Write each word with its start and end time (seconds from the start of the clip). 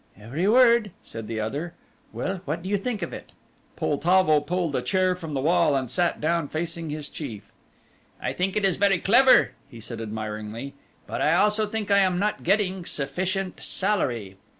"Every 0.19 0.47
word," 0.47 0.89
said 1.03 1.27
the 1.27 1.39
other. 1.39 1.75
"Well, 2.11 2.41
what 2.45 2.63
do 2.63 2.69
you 2.69 2.77
think 2.77 3.03
of 3.03 3.13
it?" 3.13 3.33
Poltavo 3.75 4.39
pulled 4.41 4.75
a 4.75 4.81
chair 4.81 5.15
from 5.15 5.35
the 5.35 5.41
wall 5.41 5.75
and 5.75 5.91
sat 5.91 6.19
down 6.19 6.47
facing 6.47 6.89
his 6.89 7.07
chief. 7.07 7.51
"I 8.19 8.33
think 8.33 8.55
it 8.55 8.65
is 8.65 8.77
very 8.77 8.97
clever," 8.97 9.51
he 9.69 9.79
said 9.79 10.01
admiringly, 10.01 10.73
"but 11.05 11.21
I 11.21 11.35
also 11.35 11.67
think 11.67 11.91
I 11.91 11.99
am 11.99 12.17
not 12.17 12.41
getting 12.41 12.83
sufficient 12.83 13.59
salary." 13.61 14.37